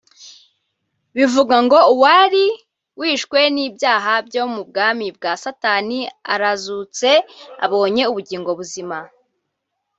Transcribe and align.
Bivuga 1.15 1.55
ngo 1.65 1.77
uwari 1.93 2.45
wishwe 2.99 3.39
n’ibyaha 3.55 4.13
byo 4.27 4.43
mu 4.53 4.61
bwami 4.69 5.07
bwa 5.17 5.33
Satani 5.43 5.99
arazutse 6.33 7.09
abonye 7.65 8.03
ubugingo 8.11 8.51
buzima 8.59 8.97